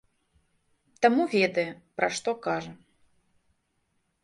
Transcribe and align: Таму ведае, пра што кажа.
Таму 1.05 1.23
ведае, 1.35 1.67
пра 2.01 2.07
што 2.17 2.29
кажа. 2.49 2.73